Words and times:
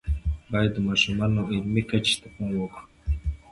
باید 0.51 0.71
د 0.73 0.77
ماشومانو 0.87 1.47
علمی 1.53 1.83
کچې 1.89 2.15
ته 2.21 2.27
پام 2.35 2.51
وکړو. 2.57 2.85